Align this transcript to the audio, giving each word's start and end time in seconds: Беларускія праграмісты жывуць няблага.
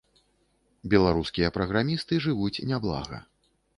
Беларускія 0.93 1.51
праграмісты 1.57 2.13
жывуць 2.25 2.63
няблага. 2.73 3.21